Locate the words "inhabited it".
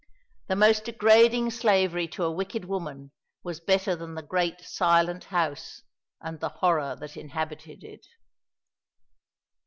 7.15-8.07